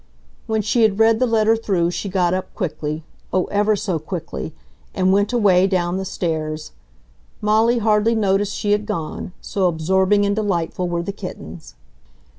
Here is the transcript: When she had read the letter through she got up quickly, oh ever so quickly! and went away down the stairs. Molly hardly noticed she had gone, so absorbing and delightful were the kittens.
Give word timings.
When 0.47 0.63
she 0.63 0.81
had 0.81 0.97
read 0.97 1.19
the 1.19 1.27
letter 1.27 1.55
through 1.55 1.91
she 1.91 2.09
got 2.09 2.33
up 2.33 2.55
quickly, 2.55 3.03
oh 3.31 3.43
ever 3.51 3.75
so 3.75 3.99
quickly! 3.99 4.51
and 4.95 5.13
went 5.13 5.31
away 5.31 5.67
down 5.67 5.97
the 5.97 6.05
stairs. 6.05 6.71
Molly 7.39 7.77
hardly 7.77 8.15
noticed 8.15 8.55
she 8.55 8.71
had 8.71 8.87
gone, 8.87 9.31
so 9.41 9.67
absorbing 9.67 10.25
and 10.25 10.35
delightful 10.35 10.87
were 10.89 11.03
the 11.03 11.11
kittens. 11.11 11.75